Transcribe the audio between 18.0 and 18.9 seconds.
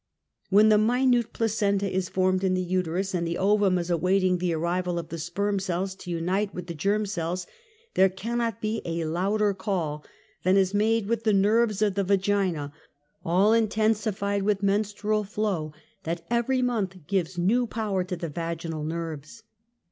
to the vaginal